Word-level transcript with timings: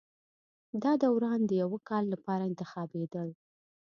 دا 0.83 0.91
داوران 1.01 1.39
د 1.45 1.51
یوه 1.63 1.79
کال 1.89 2.03
لپاره 2.13 2.43
انتخابېدل 2.49 3.29